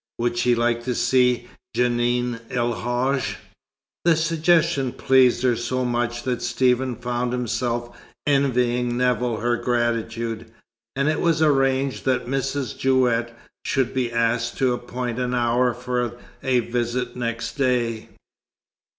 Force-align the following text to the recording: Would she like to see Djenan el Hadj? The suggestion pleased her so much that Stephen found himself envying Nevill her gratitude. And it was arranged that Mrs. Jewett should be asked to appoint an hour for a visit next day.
Would 0.17 0.35
she 0.35 0.55
like 0.55 0.83
to 0.85 0.95
see 0.95 1.47
Djenan 1.75 2.39
el 2.49 2.73
Hadj? 2.73 3.37
The 4.03 4.15
suggestion 4.15 4.93
pleased 4.93 5.43
her 5.43 5.55
so 5.55 5.85
much 5.85 6.23
that 6.23 6.41
Stephen 6.41 6.95
found 6.95 7.31
himself 7.31 7.95
envying 8.25 8.97
Nevill 8.97 9.37
her 9.41 9.57
gratitude. 9.57 10.49
And 10.95 11.07
it 11.07 11.21
was 11.21 11.39
arranged 11.43 12.05
that 12.05 12.25
Mrs. 12.25 12.75
Jewett 12.75 13.31
should 13.63 13.93
be 13.93 14.11
asked 14.11 14.57
to 14.57 14.73
appoint 14.73 15.19
an 15.19 15.35
hour 15.35 15.71
for 15.71 16.17
a 16.41 16.59
visit 16.61 17.15
next 17.15 17.53
day. 17.53 18.09